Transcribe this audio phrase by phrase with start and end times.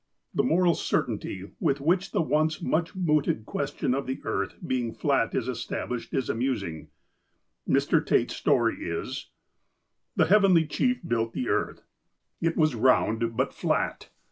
[0.33, 5.35] The moral certainty with which the once much mooted question of the earth being fiat
[5.35, 6.87] is established is amusing.
[7.69, 8.03] Mr.
[8.03, 9.29] Tait's story is:"
[10.15, 11.83] The Heavenly Chief built the earth.
[12.41, 14.09] It was round, 101 102 THE APOSTLE OF ALASKA but flat.